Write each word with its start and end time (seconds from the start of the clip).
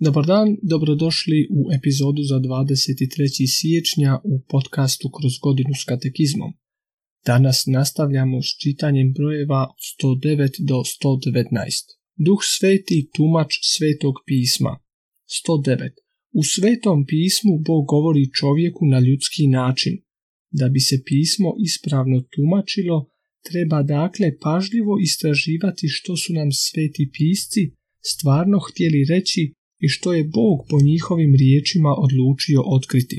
Dobar 0.00 0.26
dan, 0.26 0.48
dobrodošli 0.62 1.48
u 1.50 1.60
epizodu 1.78 2.22
za 2.22 2.34
23. 2.34 3.46
siječnja 3.58 4.12
u 4.24 4.34
podcastu 4.52 5.06
Kroz 5.16 5.34
godinu 5.42 5.74
s 5.80 5.84
katekizmom. 5.84 6.50
Danas 7.26 7.66
nastavljamo 7.66 8.42
s 8.42 8.50
čitanjem 8.62 9.12
brojeva 9.16 9.62
od 9.74 9.80
109 10.22 10.50
do 10.70 10.74
119. 10.74 11.98
Duh 12.26 12.40
sveti 12.56 13.10
tumač 13.14 13.50
svetog 13.74 14.14
pisma. 14.26 14.72
109. 15.48 15.90
U 16.32 16.42
svetom 16.44 17.06
pismu 17.06 17.54
Bog 17.66 17.82
govori 17.94 18.32
čovjeku 18.40 18.86
na 18.86 18.98
ljudski 19.00 19.46
način. 19.46 19.94
Da 20.50 20.68
bi 20.68 20.80
se 20.80 20.96
pismo 21.06 21.50
ispravno 21.68 22.18
tumačilo, 22.32 22.98
treba 23.48 23.82
dakle 23.82 24.28
pažljivo 24.44 24.94
istraživati 25.08 25.86
što 25.88 26.16
su 26.16 26.32
nam 26.32 26.50
sveti 26.52 27.10
pisci 27.16 27.62
stvarno 28.12 28.58
htjeli 28.68 29.04
reći 29.14 29.57
i 29.84 29.88
što 29.88 30.12
je 30.12 30.24
Bog 30.24 30.58
po 30.70 30.76
njihovim 30.80 31.34
riječima 31.34 31.92
odlučio 32.04 32.60
otkriti. 32.76 33.18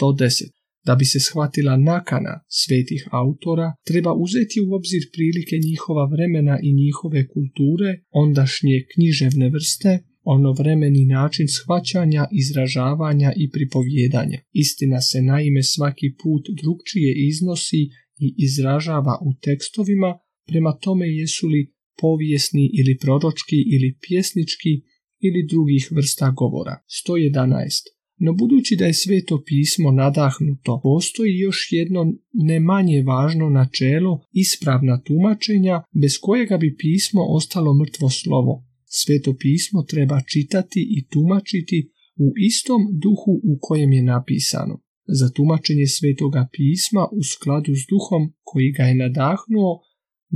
110. 0.00 0.60
Da 0.86 0.94
bi 0.94 1.04
se 1.04 1.20
shvatila 1.20 1.76
nakana 1.76 2.34
svetih 2.48 3.08
autora, 3.10 3.74
treba 3.86 4.12
uzeti 4.14 4.58
u 4.60 4.68
obzir 4.78 5.02
prilike 5.14 5.56
njihova 5.68 6.04
vremena 6.14 6.58
i 6.62 6.70
njihove 6.82 7.20
kulture, 7.34 7.90
ondašnje 8.10 8.76
književne 8.92 9.48
vrste, 9.54 9.90
ono 10.22 10.52
vremeni 10.52 11.04
način 11.06 11.46
shvaćanja, 11.48 12.22
izražavanja 12.42 13.32
i 13.36 13.50
pripovjedanja. 13.50 14.38
Istina 14.52 15.00
se 15.00 15.22
naime 15.22 15.62
svaki 15.62 16.08
put 16.22 16.44
drugčije 16.60 17.10
iznosi 17.30 17.82
i 18.24 18.34
izražava 18.46 19.14
u 19.28 19.30
tekstovima, 19.44 20.18
prema 20.46 20.72
tome 20.84 21.06
jesu 21.08 21.46
li 21.48 21.72
povijesni 22.00 22.70
ili 22.78 22.98
proročki 23.02 23.58
ili 23.74 23.98
pjesnički 24.04 24.72
ili 25.20 25.46
drugih 25.50 25.88
vrsta 25.96 26.30
govora. 26.30 26.76
111. 27.06 28.00
No 28.24 28.32
budući 28.32 28.76
da 28.76 28.84
je 28.86 28.94
sveto 28.94 29.42
pismo 29.46 29.90
nadahnuto, 29.90 30.80
postoji 30.82 31.38
još 31.38 31.68
jedno 31.70 32.12
ne 32.32 32.60
manje 32.60 33.02
važno 33.02 33.50
načelo 33.50 34.12
ispravna 34.32 35.02
tumačenja 35.02 35.82
bez 36.02 36.12
kojega 36.20 36.56
bi 36.56 36.76
pismo 36.76 37.20
ostalo 37.28 37.74
mrtvo 37.74 38.10
slovo. 38.10 38.54
Sveto 38.84 39.36
pismo 39.42 39.82
treba 39.82 40.20
čitati 40.32 40.80
i 40.96 41.06
tumačiti 41.12 41.90
u 42.16 42.26
istom 42.48 42.80
duhu 43.04 43.32
u 43.50 43.58
kojem 43.60 43.92
je 43.92 44.02
napisano. 44.02 44.74
Za 45.18 45.30
tumačenje 45.36 45.86
svetoga 45.86 46.48
pisma 46.52 47.02
u 47.18 47.22
skladu 47.32 47.72
s 47.74 47.82
duhom 47.92 48.22
koji 48.42 48.70
ga 48.76 48.82
je 48.82 48.94
nadahnuo, 48.94 49.72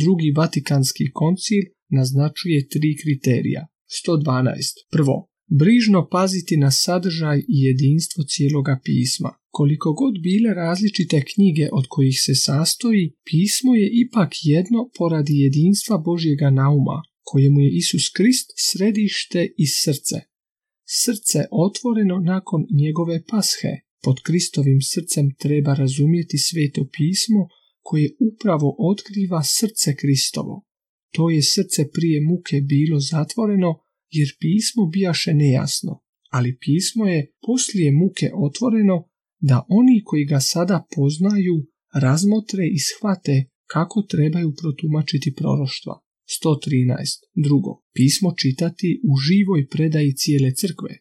drugi 0.00 0.30
vatikanski 0.36 1.04
koncil 1.12 1.62
naznačuje 1.88 2.68
tri 2.68 2.90
kriterija. 3.02 3.66
112. 3.90 4.86
Prvo, 4.90 5.30
brižno 5.58 6.08
paziti 6.08 6.56
na 6.56 6.70
sadržaj 6.70 7.38
i 7.38 7.56
jedinstvo 7.66 8.24
cijeloga 8.24 8.80
pisma. 8.84 9.30
Koliko 9.50 9.92
god 9.92 10.14
bile 10.22 10.54
različite 10.54 11.24
knjige 11.34 11.68
od 11.72 11.84
kojih 11.88 12.16
se 12.26 12.34
sastoji, 12.34 13.14
pismo 13.24 13.74
je 13.74 13.90
ipak 13.92 14.30
jedno 14.42 14.90
poradi 14.98 15.34
jedinstva 15.38 15.98
Božjega 15.98 16.50
nauma, 16.50 17.02
kojemu 17.22 17.60
je 17.60 17.70
Isus 17.70 18.08
Krist 18.16 18.52
središte 18.56 19.54
i 19.56 19.66
srce. 19.66 20.16
Srce 21.04 21.38
otvoreno 21.50 22.16
nakon 22.18 22.66
njegove 22.70 23.24
pashe. 23.30 23.72
Pod 24.02 24.16
Kristovim 24.22 24.80
srcem 24.82 25.34
treba 25.34 25.74
razumjeti 25.74 26.38
sveto 26.38 26.82
pismo 26.96 27.48
koje 27.80 28.16
upravo 28.18 28.76
otkriva 28.78 29.42
srce 29.42 29.96
Kristovo. 29.96 30.69
To 31.14 31.30
je 31.30 31.42
srce 31.42 31.90
prije 31.94 32.20
muke 32.20 32.60
bilo 32.60 33.00
zatvoreno, 33.00 33.70
jer 34.10 34.28
pismo 34.40 34.86
bijaše 34.86 35.34
nejasno, 35.34 36.00
ali 36.30 36.58
pismo 36.58 37.06
je 37.06 37.32
poslije 37.46 37.92
muke 37.92 38.30
otvoreno 38.34 39.08
da 39.40 39.66
oni 39.68 40.02
koji 40.04 40.24
ga 40.24 40.40
sada 40.40 40.86
poznaju 40.96 41.66
razmotre 41.94 42.64
i 42.72 42.78
shvate 42.78 43.44
kako 43.66 44.02
trebaju 44.02 44.54
protumačiti 44.60 45.34
proroštva. 45.34 45.94
113. 46.44 47.44
Drugo, 47.44 47.72
pismo 47.94 48.34
čitati 48.42 49.00
u 49.10 49.12
živoj 49.26 49.66
predaji 49.68 50.12
cijele 50.12 50.54
crkve. 50.54 50.92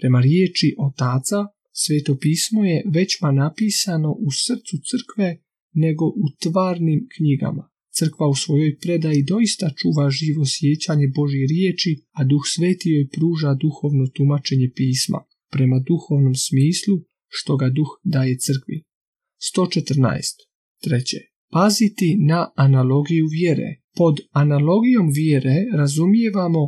Prema 0.00 0.20
riječi 0.20 0.74
otaca, 0.78 1.40
sveto 1.72 2.18
pismo 2.20 2.64
je 2.64 2.82
većma 2.94 3.32
napisano 3.32 4.10
u 4.12 4.28
srcu 4.46 4.76
crkve 4.88 5.28
nego 5.72 6.04
u 6.06 6.26
tvarnim 6.42 7.00
knjigama. 7.16 7.70
Crkva 7.98 8.26
u 8.28 8.34
svojoj 8.34 8.78
predaji 8.82 9.22
doista 9.32 9.66
čuva 9.78 10.10
živo 10.10 10.44
sjećanje 10.54 11.06
Božje 11.16 11.44
riječi, 11.54 11.92
a 12.18 12.24
Duh 12.30 12.44
Sveti 12.52 12.88
joj 12.90 13.06
pruža 13.14 13.50
duhovno 13.62 14.04
tumačenje 14.14 14.68
pisma, 14.76 15.20
prema 15.54 15.78
duhovnom 15.88 16.34
smislu 16.46 16.96
što 17.36 17.56
ga 17.56 17.68
Duh 17.76 17.92
daje 18.14 18.34
crkvi. 18.44 18.76
114. 19.56 20.34
Treće. 20.84 21.20
Paziti 21.52 22.16
na 22.30 22.40
analogiju 22.56 23.26
vjere. 23.38 23.68
Pod 23.96 24.16
analogijom 24.42 25.06
vjere 25.20 25.56
razumijevamo 25.80 26.62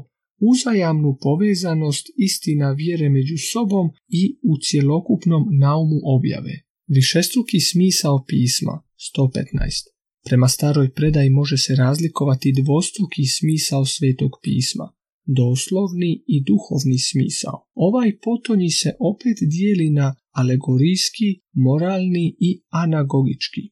uzajamnu 0.50 1.10
povezanost 1.20 2.06
istina 2.16 2.72
vjere 2.72 3.08
među 3.08 3.36
sobom 3.52 3.86
i 4.08 4.22
u 4.50 4.52
cjelokupnom 4.66 5.42
naumu 5.64 5.98
objave. 6.16 6.54
Višestruki 6.86 7.60
smisao 7.60 8.24
pisma 8.28 8.82
115. 9.16 9.99
Prema 10.24 10.48
staroj 10.48 10.92
predaji 10.92 11.30
može 11.30 11.56
se 11.56 11.74
razlikovati 11.74 12.56
dvostruki 12.62 13.22
smisao 13.36 13.84
svetog 13.84 14.30
pisma, 14.42 14.86
doslovni 15.26 16.12
i 16.34 16.36
duhovni 16.48 16.98
smisao. 16.98 17.56
Ovaj 17.74 18.18
potonji 18.24 18.70
se 18.70 18.90
opet 19.12 19.36
dijeli 19.54 19.90
na 19.90 20.14
alegorijski, 20.40 21.28
moralni 21.52 22.26
i 22.48 22.50
anagogički. 22.68 23.62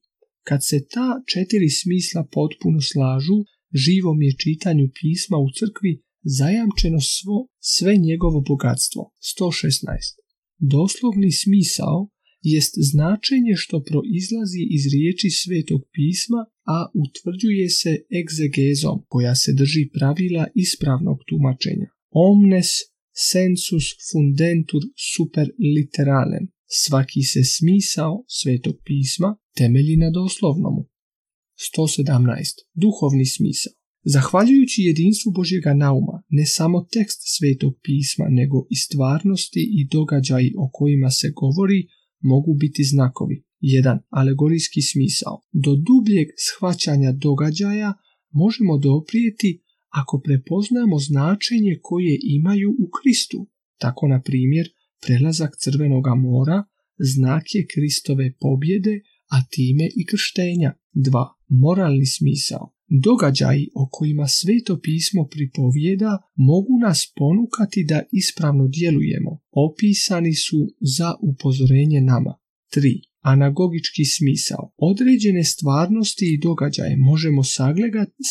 Kad 0.48 0.60
se 0.68 0.78
ta 0.94 1.08
četiri 1.32 1.70
smisla 1.80 2.22
potpuno 2.36 2.80
slažu, 2.80 3.38
živom 3.84 4.18
je 4.22 4.38
čitanju 4.42 4.86
pisma 5.00 5.36
u 5.46 5.48
crkvi 5.58 5.92
zajamčeno 6.38 7.00
svo, 7.00 7.38
sve 7.74 7.92
njegovo 7.96 8.40
bogatstvo. 8.48 9.02
116. 9.40 10.18
Doslovni 10.74 11.30
smisao 11.42 12.08
jest 12.42 12.74
značenje 12.90 13.54
što 13.56 13.82
proizlazi 13.82 14.62
iz 14.76 14.84
riječi 14.92 15.30
svetog 15.30 15.80
pisma, 15.92 16.40
a 16.66 16.78
utvrđuje 17.04 17.68
se 17.70 17.92
egzegezom 18.20 18.96
koja 19.08 19.34
se 19.34 19.52
drži 19.52 19.88
pravila 19.96 20.46
ispravnog 20.54 21.18
tumačenja. 21.28 21.88
Omnes 22.10 22.70
sensus 23.32 23.84
fundentur 24.10 24.82
super 25.14 25.46
literalem. 25.76 26.44
Svaki 26.84 27.22
se 27.22 27.44
smisao 27.44 28.24
svetog 28.28 28.76
pisma 28.84 29.36
temelji 29.56 29.96
na 29.96 30.10
doslovnomu. 30.10 30.82
117. 31.76 32.54
Duhovni 32.74 33.26
smisao. 33.26 33.72
Zahvaljujući 34.04 34.82
jedinstvu 34.82 35.32
Božjega 35.32 35.74
nauma, 35.74 36.22
ne 36.28 36.46
samo 36.46 36.86
tekst 36.92 37.20
svetog 37.36 37.72
pisma, 37.82 38.26
nego 38.30 38.66
i 38.70 38.76
stvarnosti 38.76 39.62
i 39.78 39.86
događaji 39.96 40.52
o 40.56 40.70
kojima 40.72 41.10
se 41.10 41.28
govori, 41.40 41.80
mogu 42.20 42.54
biti 42.54 42.84
znakovi. 42.84 43.44
Jedan 43.60 43.98
alegorijski 44.08 44.82
smisao. 44.82 45.40
Do 45.52 45.76
dubljeg 45.76 46.28
shvaćanja 46.46 47.12
događaja 47.12 47.94
možemo 48.30 48.78
doprijeti 48.78 49.62
ako 49.88 50.20
prepoznamo 50.20 50.98
značenje 50.98 51.78
koje 51.82 52.18
imaju 52.22 52.70
u 52.70 52.86
Kristu. 52.96 53.48
Tako, 53.78 54.08
na 54.08 54.22
primjer, 54.22 54.66
prelazak 55.02 55.50
crvenoga 55.62 56.14
mora 56.14 56.64
znak 56.98 57.44
je 57.54 57.66
Kristove 57.74 58.34
pobjede, 58.40 59.00
a 59.30 59.36
time 59.50 59.86
i 59.96 60.06
krštenja. 60.06 60.74
2. 60.94 61.28
Moralni 61.48 62.06
smisao. 62.06 62.72
Događaji 62.88 63.70
o 63.74 63.88
kojima 63.90 64.26
sveto 64.28 64.80
pismo 64.82 65.28
pripovjeda 65.30 66.18
mogu 66.34 66.78
nas 66.82 67.12
ponukati 67.16 67.84
da 67.88 68.02
ispravno 68.12 68.68
djelujemo. 68.68 69.37
Opisani 69.50 70.34
su 70.34 70.56
za 70.80 71.14
upozorenje 71.22 72.00
nama. 72.00 72.34
3. 72.76 73.00
Anagogički 73.20 74.04
smisao. 74.04 74.72
Određene 74.76 75.44
stvarnosti 75.44 76.26
i 76.34 76.38
događaje 76.38 76.96
možemo 76.96 77.42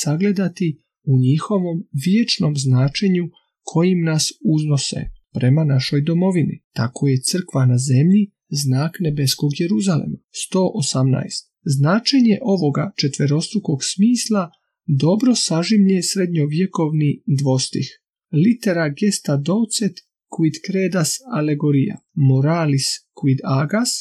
sagledati 0.03 0.83
u 1.03 1.19
njihovom 1.19 1.87
vječnom 2.05 2.55
značenju 2.55 3.29
kojim 3.63 4.03
nas 4.03 4.31
uznose 4.55 4.99
prema 5.33 5.63
našoj 5.63 6.01
domovini. 6.01 6.63
Tako 6.73 7.07
je 7.07 7.21
crkva 7.21 7.65
na 7.65 7.77
zemlji 7.77 8.31
znak 8.49 8.97
nebeskog 8.99 9.51
Jeruzalema. 9.59 10.17
118. 10.53 11.47
Značenje 11.65 12.37
ovoga 12.41 12.91
četverostrukog 12.97 13.79
smisla 13.81 14.51
dobro 14.85 15.35
sažimlje 15.35 16.03
srednjovjekovni 16.03 17.23
dvostih. 17.39 17.87
Litera 18.31 18.89
gesta 18.89 19.37
docet 19.37 19.93
quid 20.33 20.55
credas 20.65 21.11
allegoria, 21.39 21.95
moralis 22.13 22.87
quid 23.13 23.39
agas, 23.43 23.91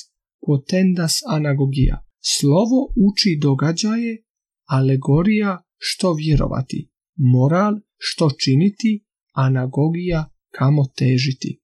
quotendas 0.45 1.15
anagogia. 1.37 1.97
Slovo 2.21 2.81
uči 3.07 3.39
događaje, 3.41 4.13
alegorija 4.69 5.63
što 5.79 6.15
vjerovati, 6.15 6.91
moral 7.17 7.75
što 7.97 8.31
činiti, 8.45 9.05
anagogija 9.33 10.31
kamo 10.51 10.83
težiti. 10.97 11.61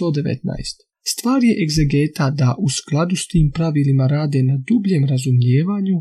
119. 0.00 0.92
Stvar 1.12 1.44
je 1.44 1.54
egzegeta 1.64 2.30
da 2.30 2.56
u 2.58 2.68
skladu 2.68 3.16
s 3.16 3.26
tim 3.32 3.50
pravilima 3.54 4.06
rade 4.06 4.42
na 4.42 4.56
dubljem 4.68 5.04
razumijevanju 5.12 5.96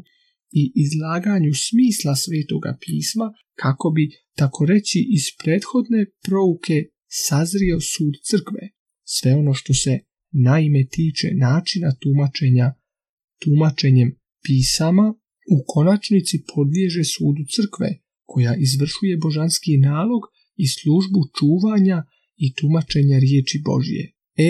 i 0.59 0.63
izlaganju 0.83 1.51
smisla 1.67 2.15
svetoga 2.15 2.77
pisma 2.83 3.27
kako 3.61 3.87
bi, 3.95 4.03
tako 4.35 4.65
reći, 4.65 4.99
iz 5.17 5.25
prethodne 5.43 6.01
prouke 6.25 6.77
sazrio 7.25 7.77
sud 7.91 8.13
crkve. 8.29 8.63
Sve 9.03 9.35
ono 9.35 9.53
što 9.53 9.73
se 9.73 9.99
naime 10.31 10.87
tiče 10.95 11.27
načina 11.47 11.89
tumačenja 12.01 12.73
tumačenjem 13.41 14.09
pisama 14.45 15.07
u 15.53 15.57
konačnici 15.67 16.35
podliježe 16.53 17.03
sudu 17.03 17.43
crkve 17.53 17.89
koja 18.31 18.53
izvršuje 18.65 19.17
božanski 19.17 19.77
nalog 19.77 20.21
i 20.63 20.65
službu 20.67 21.21
čuvanja 21.37 21.97
i 22.43 22.47
tumačenja 22.57 23.17
riječi 23.25 23.57
Božje. 23.67 24.03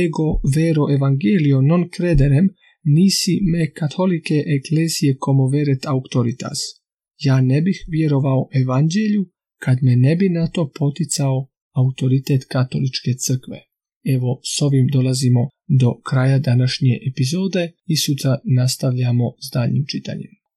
Ego 0.03 0.27
vero 0.55 0.83
evangelio 0.97 1.57
non 1.61 1.83
crederem 1.95 2.47
nisi 2.83 3.33
me 3.51 3.71
katolike 3.79 4.37
eklesije 4.57 5.11
como 5.23 5.45
veret 5.55 5.85
autoritas. 5.85 6.59
Ja 7.27 7.41
ne 7.41 7.61
bih 7.61 7.77
vjerovao 7.87 8.41
evanđelju 8.61 9.23
kad 9.63 9.77
me 9.81 9.95
ne 9.95 10.15
bi 10.15 10.29
na 10.29 10.47
to 10.47 10.71
poticao 10.79 11.50
autoritet 11.71 12.41
katoličke 12.53 13.11
crkve. 13.25 13.59
Evo, 14.15 14.41
s 14.43 14.61
ovim 14.61 14.87
dolazimo 14.87 15.49
do 15.67 16.01
kraja 16.09 16.39
današnje 16.39 16.99
epizode 17.11 17.71
i 17.85 17.97
sutra 17.97 18.39
nastavljamo 18.43 19.27
s 19.45 19.53
daljnjim 19.53 19.85
čitanjem. 19.91 20.40